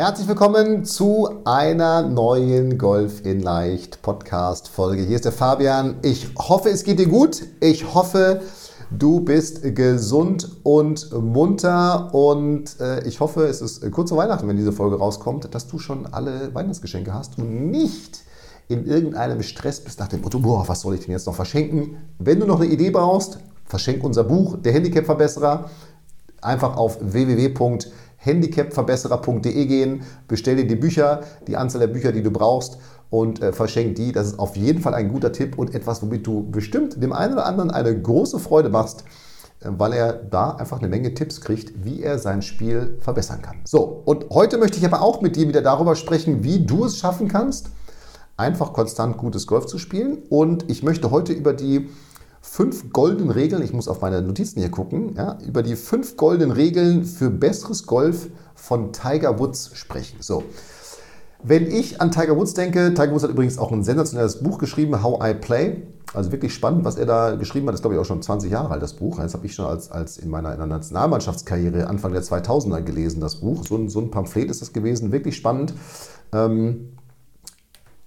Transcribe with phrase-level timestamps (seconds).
[0.00, 5.02] Herzlich willkommen zu einer neuen Golf in Leicht Podcast Folge.
[5.02, 5.96] Hier ist der Fabian.
[6.00, 7.42] Ich hoffe, es geht dir gut.
[7.60, 8.40] Ich hoffe,
[8.90, 14.56] du bist gesund und munter und äh, ich hoffe, es ist kurz vor Weihnachten, wenn
[14.56, 18.22] diese Folge rauskommt, dass du schon alle Weihnachtsgeschenke hast und nicht
[18.68, 21.98] in irgendeinem Stress bist nach dem Motto, boah, was soll ich denn jetzt noch verschenken?
[22.18, 25.68] Wenn du noch eine Idee brauchst, verschenk unser Buch, der Handicap-Verbesserer,
[26.40, 27.50] einfach auf www
[28.20, 33.52] handicapverbesserer.de gehen, bestell dir die Bücher, die Anzahl der Bücher, die du brauchst und äh,
[33.52, 34.12] verschenk die.
[34.12, 37.34] Das ist auf jeden Fall ein guter Tipp und etwas, womit du bestimmt dem einen
[37.34, 39.04] oder anderen eine große Freude machst,
[39.60, 43.56] äh, weil er da einfach eine Menge Tipps kriegt, wie er sein Spiel verbessern kann.
[43.64, 46.98] So, und heute möchte ich aber auch mit dir wieder darüber sprechen, wie du es
[46.98, 47.70] schaffen kannst,
[48.36, 50.18] einfach konstant gutes Golf zu spielen.
[50.28, 51.88] Und ich möchte heute über die
[52.40, 56.50] fünf goldenen Regeln, ich muss auf meine Notizen hier gucken, ja, über die fünf goldenen
[56.52, 60.16] Regeln für besseres Golf von Tiger Woods sprechen.
[60.20, 60.44] So.
[61.42, 65.02] Wenn ich an Tiger Woods denke, Tiger Woods hat übrigens auch ein sensationelles Buch geschrieben,
[65.02, 65.82] How I Play.
[66.12, 67.74] Also wirklich spannend, was er da geschrieben hat.
[67.74, 69.18] Das ist, glaube ich, auch schon 20 Jahre alt, das Buch.
[69.18, 73.20] Das habe ich schon als, als in meiner, in meiner Nationalmannschaftskarriere Anfang der 2000er gelesen,
[73.20, 73.64] das Buch.
[73.64, 75.12] So ein, so ein Pamphlet ist das gewesen.
[75.12, 75.72] Wirklich spannend.
[76.32, 76.92] Ähm,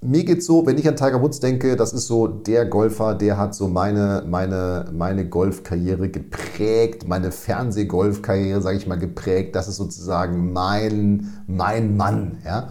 [0.04, 3.16] mir geht es so, wenn ich an Tiger Woods denke, das ist so der Golfer,
[3.16, 9.56] der hat so meine, meine, meine Golfkarriere geprägt, meine Fernsehgolfkarriere, sage ich mal, geprägt.
[9.56, 12.40] Das ist sozusagen mein, mein Mann.
[12.46, 12.70] Ja?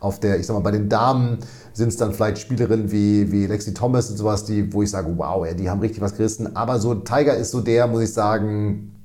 [0.00, 1.38] Auf der, ich sag mal, bei den Damen
[1.72, 5.12] sind es dann vielleicht Spielerinnen wie, wie Lexi Thomas und sowas, die, wo ich sage,
[5.16, 6.56] wow, ja, die haben richtig was gerissen.
[6.56, 8.96] Aber so Tiger ist so der, muss ich sagen,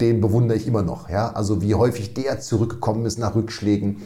[0.00, 1.08] den bewundere ich immer noch.
[1.08, 1.32] Ja?
[1.32, 3.98] Also wie häufig der zurückgekommen ist nach Rückschlägen,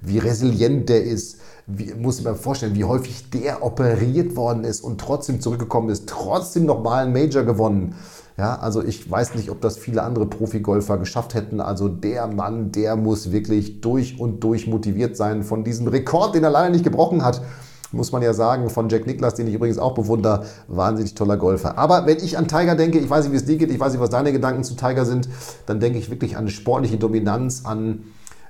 [0.00, 1.38] wie resilient der ist
[1.68, 6.08] wie, muss ich mir vorstellen, wie häufig der operiert worden ist und trotzdem zurückgekommen ist,
[6.08, 7.94] trotzdem nochmal einen Major gewonnen.
[8.38, 11.60] Ja, also ich weiß nicht, ob das viele andere Profigolfer geschafft hätten.
[11.60, 16.44] Also der Mann, der muss wirklich durch und durch motiviert sein von diesem Rekord, den
[16.44, 17.42] er leider nicht gebrochen hat.
[17.90, 21.76] Muss man ja sagen, von Jack Nicklaus, den ich übrigens auch bewundere, wahnsinnig toller Golfer.
[21.76, 23.92] Aber wenn ich an Tiger denke, ich weiß nicht, wie es dir geht, ich weiß
[23.92, 25.28] nicht, was deine Gedanken zu Tiger sind,
[25.66, 28.04] dann denke ich wirklich an sportliche Dominanz, an,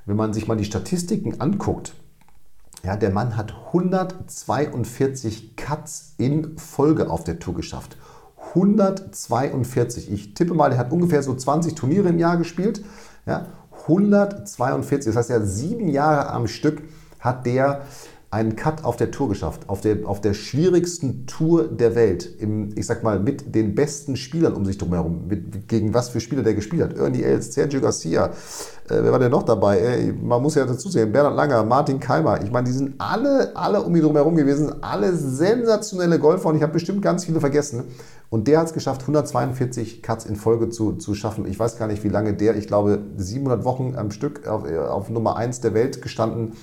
[0.08, 1.92] wenn man sich mal die Statistiken anguckt,
[2.82, 7.98] ja, der Mann hat 142 Cuts in Folge auf der Tour geschafft.
[8.54, 10.10] 142.
[10.10, 12.82] Ich tippe mal, er hat ungefähr so 20 Turniere im Jahr gespielt.
[13.26, 13.48] Ja,
[13.82, 15.12] 142.
[15.12, 16.82] Das heißt, er sieben Jahre am Stück
[17.20, 17.82] hat der
[18.30, 22.76] einen Cut auf der Tour geschafft, auf der, auf der schwierigsten Tour der Welt, im,
[22.76, 26.42] ich sag mal, mit den besten Spielern um sich drumherum, mit, gegen was für Spieler
[26.42, 26.98] der gespielt hat.
[26.98, 28.30] Ernie Els, Sergio Garcia, äh,
[28.88, 29.78] wer war denn noch dabei?
[29.78, 33.56] Ey, man muss ja dazu sehen, Bernhard Langer, Martin Keimer, ich meine, die sind alle,
[33.56, 37.84] alle um ihn drumherum gewesen, alle sensationelle Golfer und ich habe bestimmt ganz viele vergessen.
[38.28, 41.46] Und der hat es geschafft, 142 Cuts in Folge zu, zu schaffen.
[41.46, 45.08] Ich weiß gar nicht, wie lange der, ich glaube, 700 Wochen am Stück auf, auf
[45.08, 46.56] Nummer 1 der Welt gestanden äh,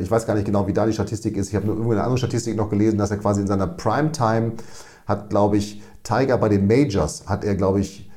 [0.00, 1.48] ich weiß gar nicht genau, wie da die Statistik ist.
[1.48, 4.52] Ich habe nur irgendwo eine andere Statistik noch gelesen, dass er quasi in seiner Primetime
[5.06, 8.10] hat, glaube ich, Tiger bei den Majors, hat er, glaube ich,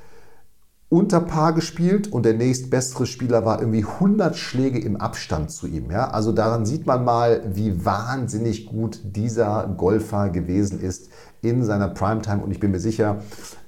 [0.90, 5.92] unter Paar gespielt und der nächstbessere Spieler war irgendwie 100 Schläge im Abstand zu ihm.
[5.92, 6.10] Ja?
[6.10, 11.10] Also daran sieht man mal, wie wahnsinnig gut dieser Golfer gewesen ist
[11.44, 12.44] in seiner Primetime.
[12.44, 13.20] Und ich bin mir sicher,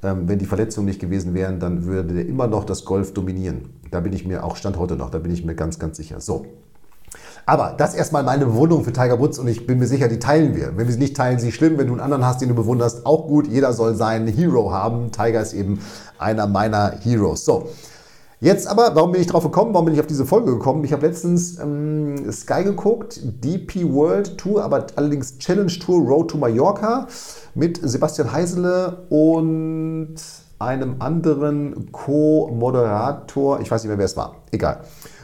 [0.02, 3.70] ähm, wenn die Verletzungen nicht gewesen wären, dann würde er immer noch das Golf dominieren.
[3.92, 6.22] Da bin ich mir auch Stand heute noch, da bin ich mir ganz, ganz sicher.
[6.22, 6.48] So,
[7.46, 10.56] aber das erstmal meine Bewunderung für Tiger Woods und ich bin mir sicher, die teilen
[10.56, 10.78] wir.
[10.78, 11.78] Wenn wir sie nicht teilen, sie schlimm.
[11.78, 13.48] Wenn du einen anderen hast, den du bewunderst, auch gut.
[13.48, 15.12] Jeder soll seinen Hero haben.
[15.12, 15.80] Tiger ist eben
[16.18, 17.46] einer meiner Heroes.
[17.46, 17.70] So.
[18.44, 19.72] Jetzt aber, warum bin ich drauf gekommen?
[19.74, 20.84] Warum bin ich auf diese Folge gekommen?
[20.84, 26.40] Ich habe letztens ähm, Sky geguckt, DP World Tour, aber allerdings Challenge Tour Road to
[26.40, 27.08] Mallorca
[27.54, 30.16] mit Sebastian Heisele und
[30.58, 33.60] einem anderen Co-Moderator.
[33.60, 34.38] Ich weiß nicht mehr, wer es war.
[34.52, 34.80] Egal.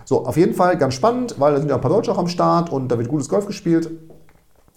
[0.07, 2.29] So, auf jeden Fall ganz spannend, weil da sind ja ein paar Deutsche auch am
[2.29, 3.91] Start und da wird gutes Golf gespielt.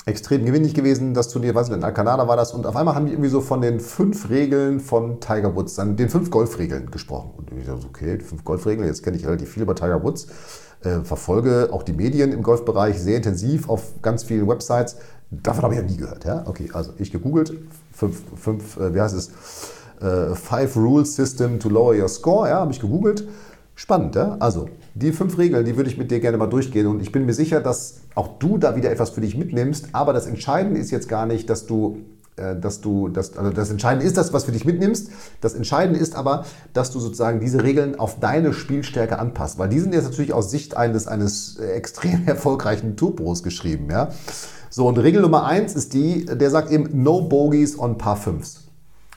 [0.05, 2.53] Extrem gewinnlich gewesen, das Turnier, weiß ich nicht, in Alcanada war das.
[2.53, 5.95] Und auf einmal haben die irgendwie so von den fünf Regeln von Tiger Woods, dann
[5.95, 7.31] den fünf Golfregeln gesprochen.
[7.37, 10.27] Und ich dachte, okay, die fünf Golfregeln, jetzt kenne ich relativ viel über Tiger Woods.
[10.83, 14.97] Äh, verfolge auch die Medien im Golfbereich sehr intensiv auf ganz vielen Websites.
[15.31, 16.25] Davon habe ich ja nie gehört.
[16.25, 16.43] Ja?
[16.49, 17.53] Okay, also ich gegoogelt,
[17.93, 19.31] fünf, fünf äh, wie heißt es?
[20.01, 22.49] äh, Five Rules System to Lower Your Score.
[22.49, 23.27] Ja, habe ich gegoogelt.
[23.81, 24.37] Spannend, ja?
[24.41, 26.87] Also, die fünf Regeln, die würde ich mit dir gerne mal durchgehen.
[26.87, 29.89] Und ich bin mir sicher, dass auch du da wieder etwas für dich mitnimmst.
[29.93, 31.97] Aber das Entscheidende ist jetzt gar nicht, dass du
[32.37, 35.09] äh, dass du, das, also das Entscheidende ist das, was für dich mitnimmst.
[35.41, 36.45] Das Entscheidende ist aber,
[36.75, 40.51] dass du sozusagen diese Regeln auf deine Spielstärke anpasst, weil die sind jetzt natürlich aus
[40.51, 43.89] Sicht eines, eines extrem erfolgreichen Turbos geschrieben.
[43.91, 44.11] Ja?
[44.69, 48.59] So, und Regel Nummer eins ist die, der sagt eben No Bogies on Par 5s.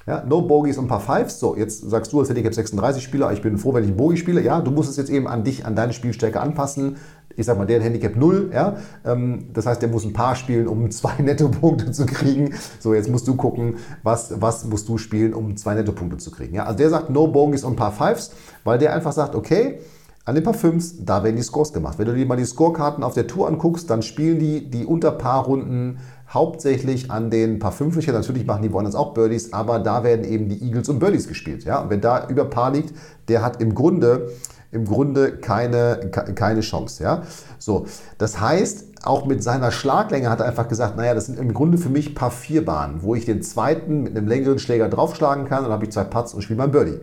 [0.05, 1.39] Ja, no Bogies und Par 5s.
[1.39, 4.17] So, jetzt sagst du als Handicap 36 Spieler, ich bin froh, wenn ich einen Bogie
[4.17, 4.41] spiele.
[4.41, 6.97] Ja, du musst es jetzt eben an dich, an deine Spielstärke anpassen
[7.35, 10.67] ich sag mal, der Handicap 0, ja, ähm, das heißt, der muss ein Paar spielen,
[10.67, 12.53] um zwei Nettopunkte zu kriegen.
[12.79, 16.55] So, jetzt musst du gucken, was, was musst du spielen, um zwei Nettopunkte zu kriegen.
[16.55, 18.31] Ja, also der sagt No Bogies und Paar 5s,
[18.63, 19.79] weil der einfach sagt, okay,
[20.25, 21.99] an den Paar 5s, da werden die Scores gemacht.
[21.99, 25.11] Wenn du dir mal die Scorekarten auf der Tour anguckst, dann spielen die die unter
[25.11, 25.99] Paar-Runden
[26.33, 28.11] hauptsächlich an den Paar 5 -Löcher.
[28.11, 31.63] Natürlich machen die woanders auch Birdies, aber da werden eben die Eagles und Birdies gespielt.
[31.63, 31.81] Ja?
[31.81, 32.93] Und wer da über Paar liegt,
[33.27, 34.29] der hat im Grunde
[34.73, 37.03] im Grunde keine, keine Chance.
[37.03, 37.21] Ja?
[37.59, 37.85] So,
[38.17, 41.77] das heißt, auch mit seiner Schlaglänge hat er einfach gesagt, naja, das sind im Grunde
[41.77, 45.63] für mich Paar 4 Bahnen, wo ich den zweiten mit einem längeren Schläger draufschlagen kann,
[45.63, 46.99] dann habe ich zwei Putts und spiele mein Birdie.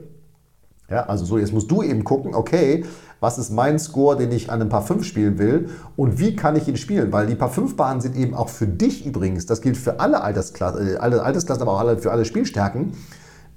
[0.90, 2.84] Ja, also so, jetzt musst du eben gucken, okay,
[3.20, 6.56] was ist mein Score, den ich an einem Paar 5 spielen will und wie kann
[6.56, 7.12] ich ihn spielen?
[7.12, 10.22] Weil die Paar 5 Bahnen sind eben auch für dich übrigens, das gilt für alle
[10.22, 12.94] Altersklassen, äh, alle Altersklassen, aber auch für alle Spielstärken,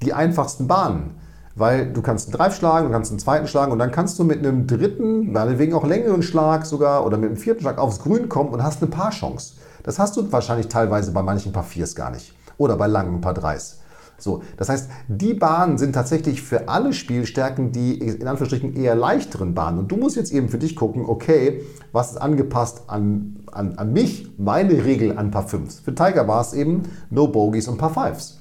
[0.01, 1.15] die einfachsten Bahnen.
[1.55, 4.23] Weil du kannst einen Drive schlagen, du kannst einen zweiten schlagen und dann kannst du
[4.23, 8.27] mit einem dritten, meinetwegen auch längeren Schlag sogar oder mit einem vierten Schlag aufs Grün
[8.27, 9.53] kommen und hast eine Paarchance.
[9.83, 12.33] Das hast du wahrscheinlich teilweise bei manchen Paar Viers gar nicht.
[12.57, 13.82] Oder bei langen Paar Dreis.
[14.17, 19.53] So, das heißt, die Bahnen sind tatsächlich für alle Spielstärken die in Anführungsstrichen eher leichteren
[19.53, 19.79] Bahnen.
[19.79, 21.61] Und du musst jetzt eben für dich gucken, okay,
[21.91, 25.81] was ist angepasst an, an, an mich, meine Regel an Paar 5.
[25.81, 28.35] Für Tiger war es eben No Bogies und Paar 5s.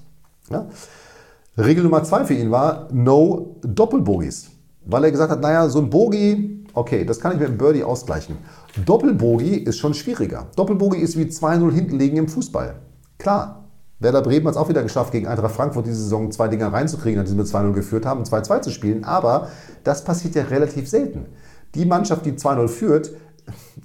[0.50, 0.66] Ja?
[1.58, 4.50] Regel Nummer zwei für ihn war No Doppelbogies.
[4.86, 7.84] Weil er gesagt hat, naja, so ein Bogie, okay, das kann ich mit einem Birdie
[7.84, 8.36] ausgleichen.
[8.84, 10.46] Doppelbogie ist schon schwieriger.
[10.56, 12.76] Doppelbogie ist wie 2-0 hinten liegen im Fußball.
[13.18, 13.61] Klar,
[14.02, 17.20] Werder Bremen hat es auch wieder geschafft, gegen Eintracht Frankfurt diese Saison zwei Dinger reinzukriegen,
[17.20, 19.04] an die sie mit 2-0 geführt haben, 2-2 zu spielen.
[19.04, 19.48] Aber
[19.84, 21.26] das passiert ja relativ selten.
[21.74, 23.12] Die Mannschaft, die 2-0 führt,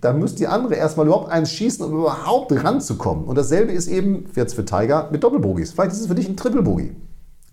[0.01, 3.25] da müsste die andere erstmal überhaupt eins schießen, um überhaupt ranzukommen.
[3.25, 5.71] Und dasselbe ist eben jetzt für Tiger mit Doppelbogies.
[5.71, 6.95] Vielleicht ist es für dich ein Triple-Bogie.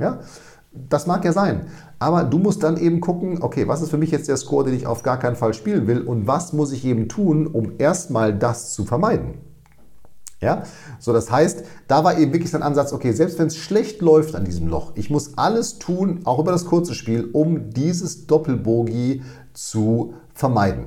[0.00, 0.20] Ja?
[0.72, 1.66] Das mag ja sein.
[1.98, 4.74] Aber du musst dann eben gucken, okay, was ist für mich jetzt der Score, den
[4.74, 8.36] ich auf gar keinen Fall spielen will und was muss ich eben tun, um erstmal
[8.36, 9.34] das zu vermeiden.
[10.40, 10.64] Ja,
[10.98, 14.34] so das heißt, da war eben wirklich sein Ansatz, okay, selbst wenn es schlecht läuft
[14.34, 19.22] an diesem Loch, ich muss alles tun, auch über das kurze Spiel, um dieses Doppelbogie
[19.54, 20.86] zu vermeiden.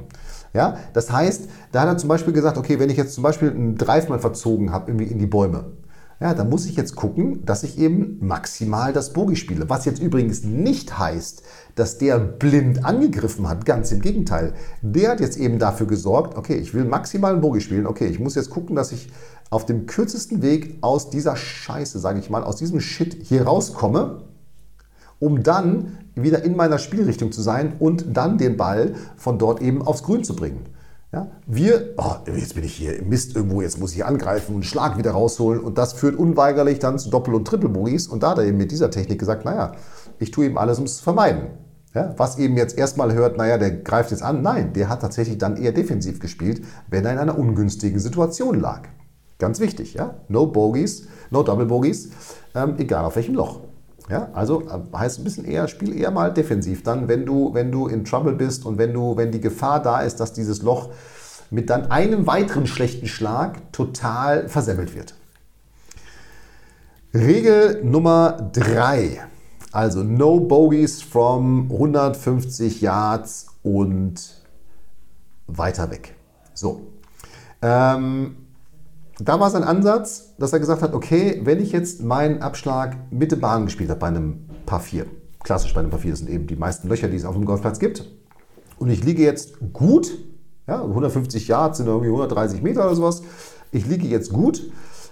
[0.53, 3.49] Ja, das heißt, da hat er zum Beispiel gesagt, okay, wenn ich jetzt zum Beispiel
[3.49, 5.71] einen Drive mal verzogen habe, irgendwie in die Bäume,
[6.19, 9.69] ja, da muss ich jetzt gucken, dass ich eben maximal das Bogie spiele.
[9.69, 11.43] Was jetzt übrigens nicht heißt,
[11.75, 13.65] dass der blind angegriffen hat.
[13.65, 14.53] Ganz im Gegenteil.
[14.81, 17.85] Der hat jetzt eben dafür gesorgt, okay, ich will maximal ein Bogie spielen.
[17.85, 19.09] Okay, ich muss jetzt gucken, dass ich
[19.49, 24.23] auf dem kürzesten Weg aus dieser Scheiße, sage ich mal, aus diesem Shit hier rauskomme,
[25.19, 29.81] um dann wieder in meiner Spielrichtung zu sein und dann den Ball von dort eben
[29.81, 30.65] aufs Grün zu bringen.
[31.13, 34.65] Ja, wir, oh, jetzt bin ich hier im Mist irgendwo, jetzt muss ich angreifen und
[34.65, 38.39] Schlag wieder rausholen und das führt unweigerlich dann zu Doppel- und Triple-Bogies und da hat
[38.39, 39.71] er eben mit dieser Technik gesagt, naja,
[40.19, 41.43] ich tue eben alles, um es zu vermeiden.
[41.95, 45.37] Ja, was eben jetzt erstmal hört, naja, der greift jetzt an, nein, der hat tatsächlich
[45.37, 48.89] dann eher defensiv gespielt, wenn er in einer ungünstigen Situation lag.
[49.39, 52.09] Ganz wichtig, ja, no Bogies, no Double Bogies,
[52.55, 53.59] ähm, egal auf welchem Loch.
[54.09, 57.71] Ja, also äh, heißt ein bisschen eher, spiel eher mal defensiv dann, wenn du, wenn
[57.71, 60.89] du in Trouble bist und wenn du, wenn die Gefahr da ist, dass dieses Loch
[61.49, 65.13] mit dann einem weiteren schlechten Schlag total versemmelt wird.
[67.13, 69.21] Regel Nummer 3.
[69.71, 74.43] Also no Bogies from 150 Yards und
[75.47, 76.15] weiter weg.
[76.53, 76.87] So.
[77.61, 78.46] Ähm,
[79.19, 83.37] da war sein Ansatz, dass er gesagt hat, okay, wenn ich jetzt meinen Abschlag Mitte
[83.37, 85.05] Bahn gespielt habe bei einem Paar 4,
[85.43, 87.45] klassisch bei einem Paar 4, das sind eben die meisten Löcher, die es auf dem
[87.45, 88.05] Golfplatz gibt,
[88.77, 90.11] und ich liege jetzt gut,
[90.67, 93.23] ja, 150 Yards sind irgendwie 130 Meter oder sowas,
[93.71, 94.69] ich liege jetzt gut,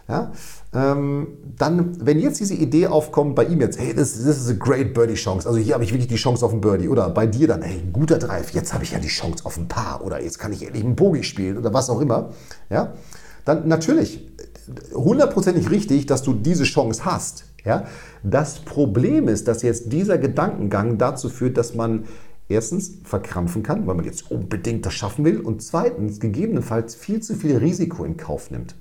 [0.08, 0.32] ja,
[0.72, 4.60] ähm, dann, wenn jetzt diese Idee aufkommt bei ihm jetzt, hey, das, das ist eine
[4.60, 7.26] great Birdie Chance, also hier habe ich wirklich die Chance auf ein Birdie, oder bei
[7.26, 10.22] dir dann, hey, guter Drive, jetzt habe ich ja die Chance auf ein Paar, oder
[10.22, 12.30] jetzt kann ich endlich einen Bogie spielen, oder was auch immer,
[12.70, 12.94] ja,
[13.46, 14.28] dann natürlich
[14.94, 17.46] hundertprozentig richtig, dass du diese Chance hast.
[17.64, 17.86] Ja?
[18.24, 22.06] Das Problem ist, dass jetzt dieser Gedankengang dazu führt, dass man
[22.50, 27.36] erstens verkrampfen kann, weil man jetzt unbedingt das schaffen will und zweitens gegebenenfalls viel zu
[27.36, 28.76] viel Risiko in Kauf nimmt.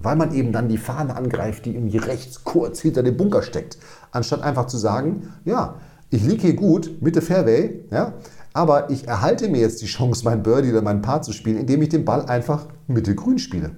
[0.00, 3.78] weil man eben dann die Fahne angreift, die irgendwie rechts kurz hinter dem Bunker steckt,
[4.10, 5.76] anstatt einfach zu sagen, ja,
[6.08, 8.14] ich liege hier gut, Mitte Fairway, ja,
[8.52, 11.82] aber ich erhalte mir jetzt die Chance, mein Birdie oder meinen Paar zu spielen, indem
[11.82, 13.76] ich den Ball einfach Mitte grün spiele.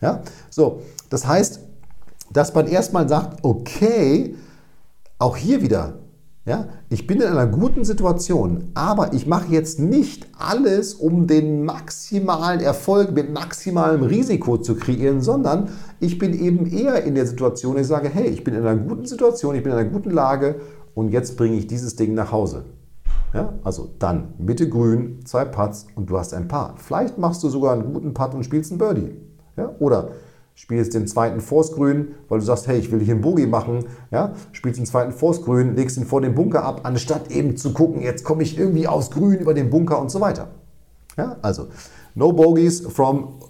[0.00, 1.60] Ja, so, das heißt,
[2.32, 4.34] dass man erstmal sagt, okay,
[5.18, 5.94] auch hier wieder,
[6.44, 11.64] ja, ich bin in einer guten Situation, aber ich mache jetzt nicht alles, um den
[11.64, 15.68] maximalen Erfolg mit maximalem Risiko zu kreieren, sondern
[16.00, 19.04] ich bin eben eher in der Situation, ich sage, hey, ich bin in einer guten
[19.04, 20.60] Situation, ich bin in einer guten Lage
[20.94, 22.64] und jetzt bringe ich dieses Ding nach Hause.
[23.34, 26.76] Ja, also dann Mitte grün, zwei Putts und du hast ein Paar.
[26.78, 29.27] Vielleicht machst du sogar einen guten Putt und spielst einen Birdie.
[29.58, 30.12] Ja, oder
[30.54, 33.84] spielst den zweiten Force grün, weil du sagst, hey, ich will hier einen Bogey machen,
[34.10, 37.72] ja, spielst den zweiten Force grün, legst ihn vor den Bunker ab, anstatt eben zu
[37.72, 40.48] gucken, jetzt komme ich irgendwie aus grün über den Bunker und so weiter.
[41.16, 41.68] Ja, also
[42.14, 43.40] no bogeys from,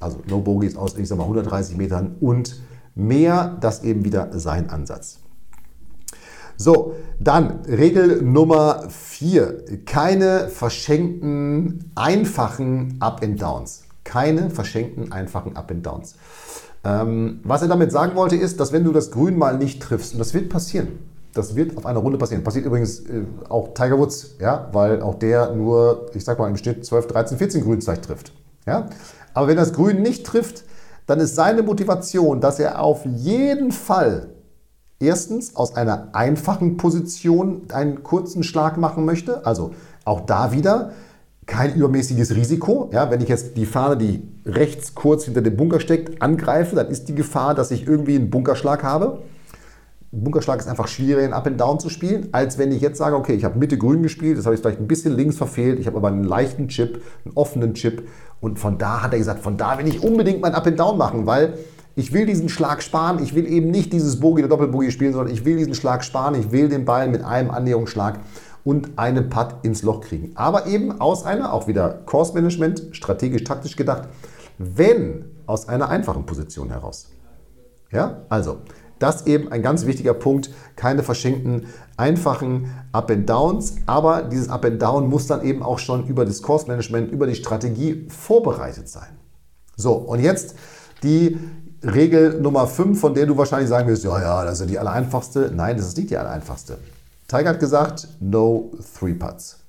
[0.00, 2.60] also no bogeys aus, ich sag mal, 130 Metern und
[2.94, 5.20] mehr, das eben wieder sein Ansatz.
[6.56, 9.84] So, dann Regel Nummer 4.
[9.84, 13.85] Keine verschenkten, einfachen Up and Downs.
[14.06, 16.14] Keine verschenkten, einfachen Up and Downs.
[16.84, 20.12] Ähm, was er damit sagen wollte, ist, dass wenn du das Grün mal nicht triffst,
[20.12, 21.00] und das wird passieren,
[21.34, 22.44] das wird auf einer Runde passieren.
[22.44, 26.56] Passiert übrigens äh, auch Tiger Woods, ja, weil auch der nur, ich sag mal, im
[26.56, 28.32] Schnitt 12, 13, 14 Grünzeit trifft.
[28.64, 28.88] Ja?
[29.34, 30.62] Aber wenn das Grün nicht trifft,
[31.06, 34.28] dann ist seine Motivation, dass er auf jeden Fall
[35.00, 39.44] erstens aus einer einfachen Position einen kurzen Schlag machen möchte.
[39.44, 39.72] Also
[40.04, 40.92] auch da wieder
[41.46, 42.90] kein übermäßiges Risiko.
[42.92, 46.88] Ja, wenn ich jetzt die Fahne, die rechts kurz hinter dem Bunker steckt, angreife, dann
[46.88, 49.22] ist die Gefahr, dass ich irgendwie einen Bunkerschlag habe.
[50.12, 52.98] Ein Bunkerschlag ist einfach schwieriger, in Up and Down zu spielen, als wenn ich jetzt
[52.98, 55.78] sage, okay, ich habe Mitte grün gespielt, das habe ich vielleicht ein bisschen links verfehlt,
[55.78, 58.08] ich habe aber einen leichten Chip, einen offenen Chip
[58.40, 60.96] und von da hat er gesagt, von da will ich unbedingt mein Up and Down
[60.96, 61.54] machen, weil
[61.96, 65.32] ich will diesen Schlag sparen, ich will eben nicht dieses Bogie oder Doppelbogie spielen, sondern
[65.32, 68.20] ich will diesen Schlag sparen, ich will den Ball mit einem Annäherungsschlag
[68.66, 70.32] und einen Putt ins Loch kriegen.
[70.34, 74.08] Aber eben aus einer, auch wieder Course Management, strategisch, taktisch gedacht,
[74.58, 77.06] wenn aus einer einfachen Position heraus.
[77.92, 78.58] Ja, also
[78.98, 84.64] das eben ein ganz wichtiger Punkt, keine verschenkten, einfachen Up and Downs, aber dieses Up
[84.64, 88.88] and Down muss dann eben auch schon über das Course Management, über die Strategie vorbereitet
[88.88, 89.16] sein.
[89.76, 90.56] So, und jetzt
[91.04, 91.38] die
[91.84, 95.52] Regel Nummer 5, von der du wahrscheinlich sagen wirst, ja, ja, das ist die allereinfachste.
[95.54, 96.78] Nein, das ist nicht die allereinfachste.
[97.28, 99.60] Tiger hat gesagt, no three putts.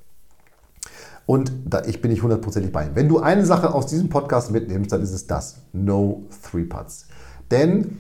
[1.26, 2.96] Und da, ich bin nicht hundertprozentig bei ihm.
[2.96, 5.58] Wenn du eine Sache aus diesem Podcast mitnimmst, dann ist es das.
[5.74, 7.08] No three putts.
[7.52, 7.98] Denn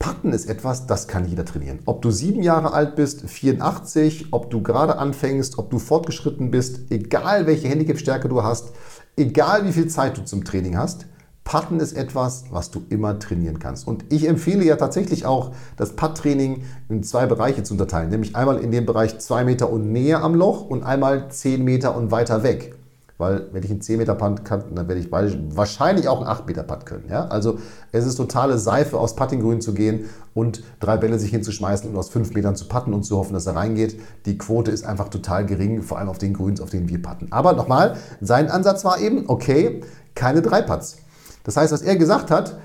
[0.00, 1.80] Putten ist etwas, das kann jeder trainieren.
[1.84, 6.90] Ob du sieben Jahre alt bist, 84, ob du gerade anfängst, ob du fortgeschritten bist,
[6.90, 8.72] egal welche Handicap-Stärke du hast,
[9.18, 11.04] egal wie viel Zeit du zum Training hast,
[11.44, 13.86] Putten ist etwas, was du immer trainieren kannst.
[13.86, 18.10] Und ich empfehle ja tatsächlich auch, das Putt-Training in zwei Bereiche zu unterteilen.
[18.10, 21.96] Nämlich einmal in dem Bereich zwei Meter und näher am Loch und einmal zehn Meter
[21.96, 22.74] und weiter weg.
[23.20, 26.46] Weil wenn ich einen 10 Meter Putt kann, dann werde ich wahrscheinlich auch einen 8
[26.46, 27.04] Meter Putt können.
[27.10, 27.26] Ja?
[27.26, 27.58] Also
[27.92, 32.08] es ist totale Seife, aus Puttinggrün zu gehen und drei Bälle sich hinzuschmeißen und aus
[32.08, 34.00] 5 Metern zu putten und zu hoffen, dass er reingeht.
[34.24, 37.26] Die Quote ist einfach total gering, vor allem auf den Grüns, auf denen wir putten.
[37.30, 39.82] Aber nochmal, sein Ansatz war eben, okay,
[40.14, 40.96] keine drei Putts.
[41.44, 42.58] Das heißt, was er gesagt hat,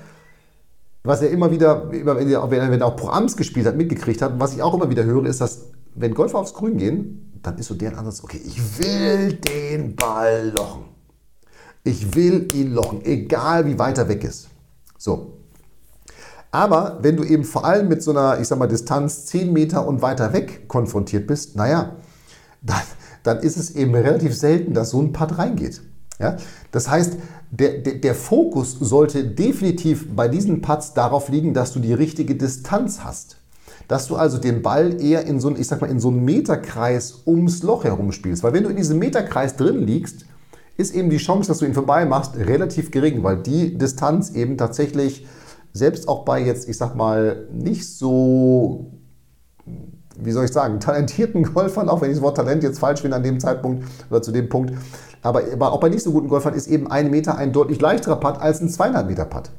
[1.02, 2.30] was er immer wieder, wenn
[2.80, 5.40] er auch Pro Ams gespielt hat, mitgekriegt hat, was ich auch immer wieder höre, ist,
[5.40, 9.94] dass wenn Golfer aufs Grün gehen, dann ist so deren Ansatz, okay, ich will den
[9.94, 10.84] Ball lochen.
[11.84, 14.48] Ich will ihn lochen, egal wie weit er weg ist.
[14.98, 15.34] So.
[16.50, 19.86] Aber wenn du eben vor allem mit so einer, ich sag mal, Distanz 10 Meter
[19.86, 21.96] und weiter weg konfrontiert bist, naja,
[22.62, 22.82] dann,
[23.22, 25.82] dann ist es eben relativ selten, dass so ein Putt reingeht.
[26.18, 26.36] Ja?
[26.70, 27.16] Das heißt,
[27.50, 32.34] der, der, der, Fokus sollte definitiv bei diesen Putts darauf liegen, dass du die richtige
[32.34, 33.38] Distanz hast.
[33.88, 37.22] Dass du also den Ball eher in so, ich sag mal, in so einen Meterkreis
[37.26, 38.42] ums Loch herum spielst.
[38.42, 40.26] Weil wenn du in diesem Meterkreis drin liegst,
[40.76, 44.58] ist eben die Chance, dass du ihn vorbei machst, relativ gering, weil die Distanz eben
[44.58, 45.26] tatsächlich,
[45.72, 48.92] selbst auch bei jetzt, ich sag mal, nicht so
[50.18, 53.16] wie soll ich sagen, talentierten Golfern, auch wenn ich das Wort Talent jetzt falsch finde
[53.16, 54.72] an dem Zeitpunkt oder zu dem Punkt,
[55.22, 58.40] aber auch bei nicht so guten Golfern ist eben ein Meter ein deutlich leichterer Putt
[58.40, 59.50] als ein 200 Meter Putt.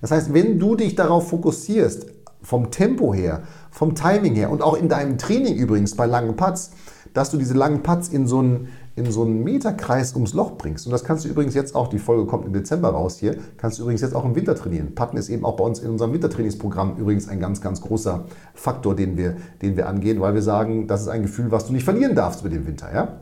[0.00, 2.06] Das heißt, wenn du dich darauf fokussierst,
[2.42, 6.70] vom Tempo her, vom Timing her und auch in deinem Training übrigens bei langen Putts,
[7.14, 10.86] dass du diese langen Putts in so einen, in so einen Meterkreis ums Loch bringst.
[10.86, 13.78] Und das kannst du übrigens jetzt auch, die Folge kommt im Dezember raus hier, kannst
[13.78, 14.94] du übrigens jetzt auch im Winter trainieren.
[14.94, 18.94] Putten ist eben auch bei uns in unserem Wintertrainingsprogramm übrigens ein ganz, ganz großer Faktor,
[18.94, 21.84] den wir, den wir angehen, weil wir sagen, das ist ein Gefühl, was du nicht
[21.84, 22.92] verlieren darfst mit dem Winter.
[22.92, 23.20] Ja?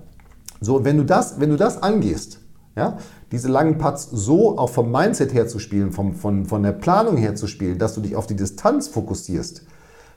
[0.61, 2.41] So, wenn du das, wenn du das angehst,
[2.77, 2.99] Ja?
[3.33, 7.17] Diese langen Putts so auch vom Mindset her zu spielen, vom, von, von der Planung
[7.17, 9.63] her zu spielen, dass du dich auf die Distanz fokussierst,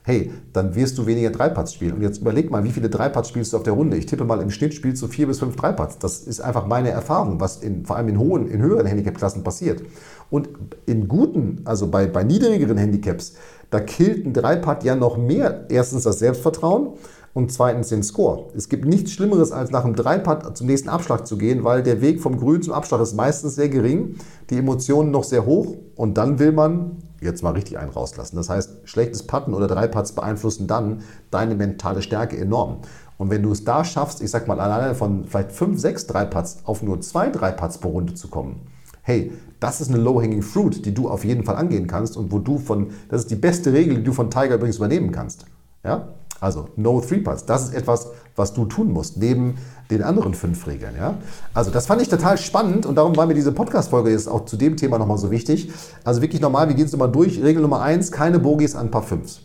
[0.02, 1.94] hey, dann wirst du weniger Dreiputts spielen.
[1.94, 3.96] Und jetzt überleg mal, wie viele Dreiputts spielst du auf der Runde?
[3.96, 5.98] Ich tippe mal, im Schnitt spielst du vier bis fünf Dreiputts.
[5.98, 9.82] Das ist einfach meine Erfahrung, was in, vor allem in hohen, in höheren Handicap-Klassen passiert.
[10.30, 10.48] Und
[10.86, 13.34] in guten, also bei, bei niedrigeren Handicaps,
[13.70, 15.66] da killt ein Dreipad ja noch mehr.
[15.68, 16.94] Erstens das Selbstvertrauen
[17.32, 18.48] und zweitens den Score.
[18.56, 22.00] Es gibt nichts Schlimmeres, als nach einem Dreipad zum nächsten Abschlag zu gehen, weil der
[22.00, 24.16] Weg vom Grün zum Abschlag ist meistens sehr gering,
[24.50, 28.36] die Emotionen noch sehr hoch und dann will man jetzt mal richtig einen rauslassen.
[28.36, 32.78] Das heißt, schlechtes Putten oder Dreipads beeinflussen dann deine mentale Stärke enorm.
[33.18, 36.60] Und wenn du es da schaffst, ich sag mal, alleine von vielleicht fünf, sechs Dreipads
[36.64, 38.60] auf nur zwei Dreipads pro Runde zu kommen,
[39.02, 42.38] hey, das ist eine low-hanging fruit, die du auf jeden Fall angehen kannst und wo
[42.38, 45.44] du von, das ist die beste Regel, die du von Tiger übrigens übernehmen kannst.
[45.84, 46.08] Ja?
[46.40, 47.44] Also no three putts.
[47.44, 49.56] Das ist etwas, was du tun musst, neben
[49.90, 50.94] den anderen fünf Regeln.
[50.96, 51.18] Ja?
[51.52, 54.56] Also das fand ich total spannend und darum war mir diese Podcast-Folge jetzt auch zu
[54.56, 55.70] dem Thema nochmal so wichtig.
[56.04, 57.42] Also wirklich nochmal, wir gehen es nochmal durch.
[57.42, 59.40] Regel Nummer eins, keine Bogies an Paar 5.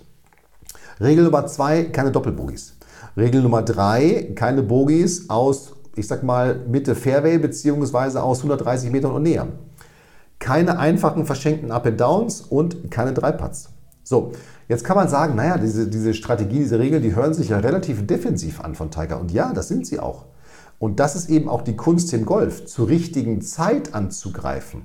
[1.02, 2.76] Regel Nummer zwei, keine Doppelbogies.
[3.18, 9.12] Regel Nummer drei, keine Bogies aus, ich sag mal, Mitte Fairway beziehungsweise aus 130 Metern
[9.12, 9.48] und näher.
[10.40, 13.70] Keine einfachen verschenkten Up and Downs und keine Dreiputts.
[14.04, 14.34] So,
[14.68, 18.06] jetzt kann man sagen, naja, diese, diese Strategie, diese Regeln, die hören sich ja relativ
[18.06, 19.20] defensiv an von Tiger.
[19.20, 20.26] Und ja, das sind sie auch.
[20.80, 24.84] Und das ist eben auch die Kunst im Golf, zur richtigen Zeit anzugreifen.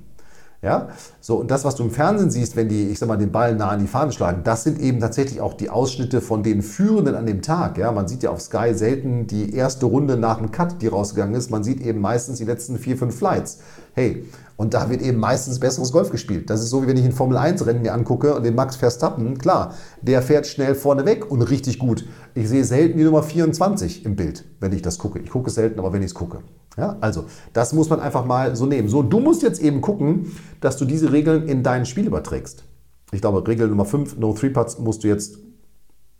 [0.62, 0.88] Ja,
[1.22, 3.54] so und das, was du im Fernsehen siehst, wenn die, ich sag mal, den Ball
[3.54, 7.14] nah an die Fahne schlagen, das sind eben tatsächlich auch die Ausschnitte von den Führenden
[7.14, 7.78] an dem Tag.
[7.78, 11.34] Ja, man sieht ja auf Sky selten die erste Runde nach dem Cut, die rausgegangen
[11.34, 11.50] ist.
[11.50, 13.60] Man sieht eben meistens die letzten vier, fünf Flights.
[13.92, 14.24] Hey,
[14.56, 16.50] und da wird eben meistens besseres Golf gespielt.
[16.50, 19.74] Das ist so, wie wenn ich ein Formel-1-Rennen mir angucke und den Max Verstappen, klar,
[20.02, 22.06] der fährt schnell vorne weg und richtig gut.
[22.34, 25.18] Ich sehe selten die Nummer 24 im Bild, wenn ich das gucke.
[25.18, 26.40] Ich gucke selten, aber wenn ich es gucke.
[26.76, 28.88] Ja, also, das muss man einfach mal so nehmen.
[28.88, 32.64] So, du musst jetzt eben gucken, dass du diese Regeln in dein Spiel überträgst.
[33.12, 35.38] Ich glaube, Regel Nummer 5, No Three Putts, musst du jetzt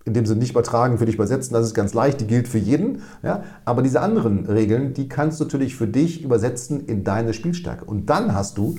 [0.05, 1.53] in dem Sinne nicht übertragen, für dich übersetzen.
[1.53, 3.03] Das ist ganz leicht, die gilt für jeden.
[3.23, 3.45] Ja?
[3.65, 7.85] Aber diese anderen Regeln, die kannst du natürlich für dich übersetzen in deine Spielstärke.
[7.85, 8.77] Und dann hast du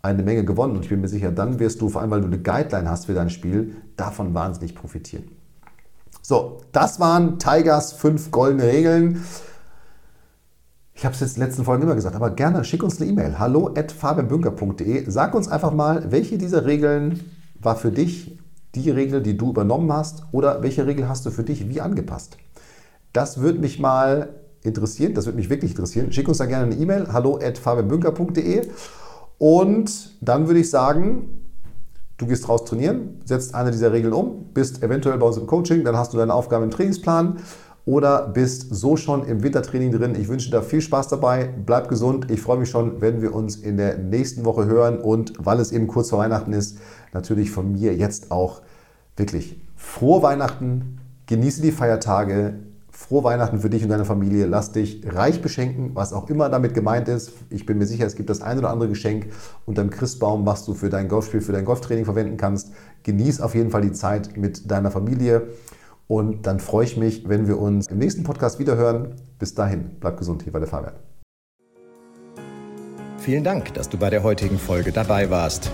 [0.00, 0.76] eine Menge gewonnen.
[0.76, 3.06] Und ich bin mir sicher, dann wirst du, vor allem weil du eine Guideline hast
[3.06, 5.24] für dein Spiel, davon wahnsinnig profitieren.
[6.22, 9.22] So, das waren Tigers fünf goldene Regeln.
[10.94, 13.10] Ich habe es jetzt in den letzten Folgen immer gesagt, aber gerne schick uns eine
[13.10, 13.38] E-Mail.
[13.38, 13.94] Hallo at.
[15.08, 17.20] Sag uns einfach mal, welche dieser Regeln
[17.60, 18.38] war für dich
[18.74, 22.36] die Regel, die du übernommen hast oder welche Regel hast du für dich wie angepasst?
[23.12, 26.12] Das würde mich mal interessieren, das würde mich wirklich interessieren.
[26.12, 27.60] Schick uns da gerne eine E-Mail, hallo at
[29.38, 31.44] und dann würde ich sagen,
[32.16, 35.84] du gehst raus trainieren, setzt eine dieser Regeln um, bist eventuell bei uns im Coaching,
[35.84, 37.38] dann hast du deine Aufgaben im Trainingsplan
[37.86, 40.14] oder bist so schon im Wintertraining drin.
[40.18, 41.50] Ich wünsche dir viel Spaß dabei.
[41.66, 42.30] Bleib gesund.
[42.30, 44.98] Ich freue mich schon, wenn wir uns in der nächsten Woche hören.
[44.98, 46.78] Und weil es eben kurz vor Weihnachten ist,
[47.12, 48.62] natürlich von mir jetzt auch
[49.16, 50.98] wirklich frohe Weihnachten.
[51.26, 52.54] Genieße die Feiertage.
[52.90, 54.46] Frohe Weihnachten für dich und deine Familie.
[54.46, 57.32] Lass dich reich beschenken, was auch immer damit gemeint ist.
[57.50, 59.26] Ich bin mir sicher, es gibt das ein oder andere Geschenk
[59.66, 62.72] unterm Christbaum, was du für dein Golfspiel, für dein Golftraining verwenden kannst.
[63.02, 65.48] Genieß auf jeden Fall die Zeit mit deiner Familie.
[66.06, 69.14] Und dann freue ich mich, wenn wir uns im nächsten Podcast wiederhören.
[69.38, 70.42] Bis dahin, bleib gesund.
[70.42, 70.94] Hier war der Fabian.
[73.18, 75.70] Vielen Dank, dass du bei der heutigen Folge dabei warst.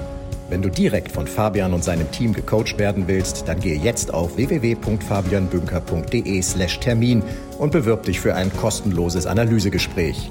[0.50, 4.36] Wenn du direkt von Fabian und seinem Team gecoacht werden willst, dann gehe jetzt auf
[4.36, 7.22] www.fabianbünker.de/termin
[7.58, 10.30] und bewirb dich für ein kostenloses Analysegespräch.